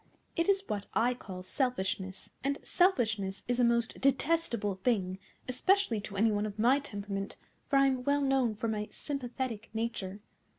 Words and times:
It 0.35 0.49
is 0.49 0.63
what 0.67 0.87
I 0.95 1.13
call 1.13 1.43
selfishness, 1.43 2.31
and 2.43 2.57
selfishness 2.63 3.43
is 3.47 3.59
a 3.59 3.63
most 3.63 4.01
detestable 4.01 4.73
thing, 4.83 5.19
especially 5.47 6.01
to 6.01 6.17
any 6.17 6.31
one 6.31 6.47
of 6.47 6.57
my 6.57 6.79
temperament, 6.79 7.37
for 7.69 7.75
I 7.77 7.85
am 7.85 8.03
well 8.03 8.21
known 8.21 8.55
for 8.55 8.67
my 8.67 8.87
sympathetic 8.91 9.69
nature. 9.75 10.19